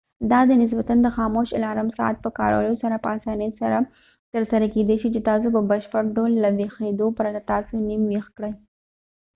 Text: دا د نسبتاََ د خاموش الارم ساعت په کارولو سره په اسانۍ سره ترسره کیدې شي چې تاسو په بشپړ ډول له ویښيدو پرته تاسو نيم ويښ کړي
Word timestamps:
دا 0.31 0.39
د 0.49 0.51
نسبتاََ 0.61 0.95
د 1.01 1.07
خاموش 1.17 1.49
الارم 1.57 1.89
ساعت 1.97 2.15
په 2.23 2.29
کارولو 2.37 2.73
سره 2.83 2.95
په 3.03 3.09
اسانۍ 3.17 3.49
سره 3.61 3.77
ترسره 4.33 4.65
کیدې 4.75 4.95
شي 5.01 5.09
چې 5.15 5.21
تاسو 5.29 5.47
په 5.55 5.61
بشپړ 5.71 6.03
ډول 6.15 6.31
له 6.43 6.49
ویښيدو 6.57 7.07
پرته 7.17 7.39
تاسو 7.51 7.73
نيم 7.89 8.01
ويښ 8.09 8.25
کړي 8.37 8.51